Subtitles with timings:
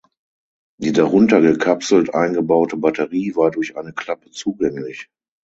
[0.79, 5.09] Die darunter gekapselt eingebaute Batterie war durch eine Klappe zugänglich.